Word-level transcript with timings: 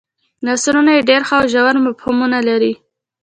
نثرونه 0.45 0.91
یې 0.97 1.05
ډېر 1.09 1.21
ښه 1.27 1.35
او 1.39 1.45
ژور 1.53 1.75
مفهومونه 1.85 2.37
لري. 2.47 2.73